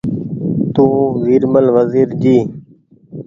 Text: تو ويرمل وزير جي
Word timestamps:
تو 0.73 0.85
ويرمل 1.23 1.65
وزير 1.75 2.09
جي 2.21 2.37